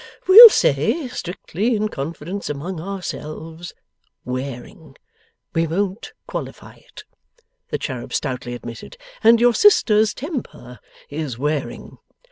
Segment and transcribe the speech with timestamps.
[0.27, 3.75] We'll say, strictly in confidence among ourselves,
[4.25, 4.95] wearing;
[5.53, 7.03] we won't qualify it,'
[7.69, 8.97] the cherub stoutly admitted.
[9.23, 10.79] 'And your sister's temper
[11.11, 11.99] is wearing.